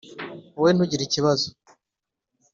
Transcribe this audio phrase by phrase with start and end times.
[0.57, 1.47] wowe ntugire ikibazo